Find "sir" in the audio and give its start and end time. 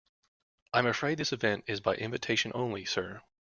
2.85-3.21